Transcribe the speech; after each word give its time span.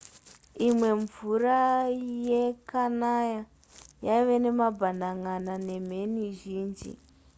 imwe 0.67 0.89
mvura 1.01 1.59
yekanaya 2.27 3.41
yaive 4.05 4.35
nemabhanan'ana 4.43 5.53
nemheni 5.65 6.23
zhinji 6.39 6.91